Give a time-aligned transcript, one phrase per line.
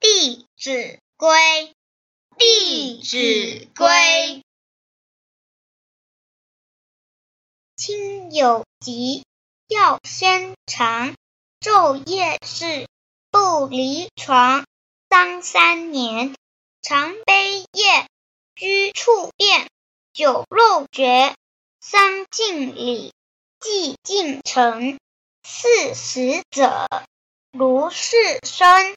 [0.00, 1.28] 弟子规》，
[2.38, 3.86] 《弟子规》。
[7.76, 9.24] 亲有疾，
[9.66, 11.16] 药先尝。
[11.60, 12.86] 昼夜侍，
[13.32, 14.64] 不离床。
[15.10, 16.36] 丧三年，
[16.80, 18.08] 常悲咽。
[18.54, 19.68] 居处变，
[20.12, 21.34] 酒肉绝。
[21.80, 23.12] 丧尽礼，
[23.58, 24.96] 祭尽诚。
[25.42, 26.86] 四十者，
[27.50, 28.94] 如是生。